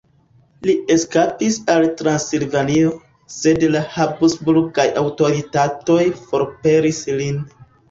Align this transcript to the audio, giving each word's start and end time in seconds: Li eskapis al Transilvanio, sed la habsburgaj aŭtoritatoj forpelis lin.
Li 0.67 0.73
eskapis 0.93 1.59
al 1.73 1.85
Transilvanio, 1.99 2.95
sed 3.35 3.67
la 3.77 3.83
habsburgaj 3.99 4.89
aŭtoritatoj 5.05 6.01
forpelis 6.27 7.07
lin. 7.23 7.41